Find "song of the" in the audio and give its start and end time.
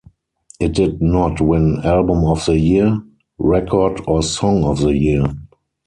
4.23-4.97